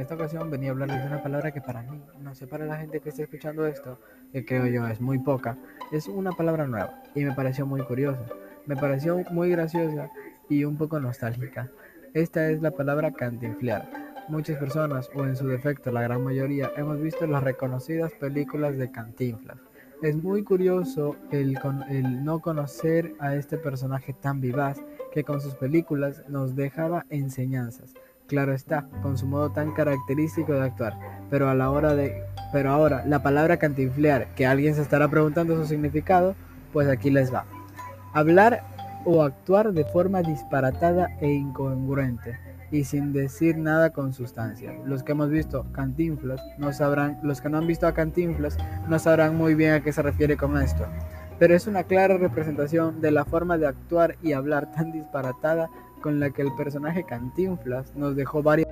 [0.00, 2.76] esta ocasión venía a hablarles de una palabra que para mí, no sé, para la
[2.76, 3.98] gente que esté escuchando esto,
[4.32, 5.56] que creo yo es muy poca,
[5.92, 8.24] es una palabra nueva y me pareció muy curiosa,
[8.66, 10.10] me pareció muy graciosa
[10.48, 11.70] y un poco nostálgica.
[12.14, 13.88] Esta es la palabra cantinflear.
[14.28, 18.90] Muchas personas, o en su defecto la gran mayoría, hemos visto las reconocidas películas de
[18.90, 19.58] Cantinflas.
[20.02, 21.58] Es muy curioso el,
[21.88, 24.80] el no conocer a este personaje tan vivaz
[25.12, 27.94] que con sus películas nos dejaba enseñanzas.
[28.30, 30.96] Claro está, con su modo tan característico de actuar,
[31.30, 35.56] pero a la hora de pero ahora la palabra cantinflear, que alguien se estará preguntando
[35.56, 36.36] su significado,
[36.72, 37.44] pues aquí les va.
[38.12, 38.62] Hablar
[39.04, 42.38] o actuar de forma disparatada e incongruente
[42.70, 44.74] y sin decir nada con sustancia.
[44.84, 48.56] Los que hemos visto Cantinflas no sabrán, los que no han visto a Cantinflas
[48.88, 50.86] no sabrán muy bien a qué se refiere con esto.
[51.40, 55.68] Pero es una clara representación de la forma de actuar y hablar tan disparatada
[56.00, 58.68] con la que el personaje Cantinflas nos dejó varios